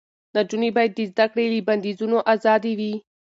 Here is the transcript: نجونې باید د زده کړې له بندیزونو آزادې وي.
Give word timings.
نجونې 0.35 0.69
باید 0.75 0.91
د 0.95 0.99
زده 1.11 1.25
کړې 1.31 1.45
له 1.51 1.59
بندیزونو 1.67 2.17
آزادې 2.33 2.73
وي. 2.79 2.93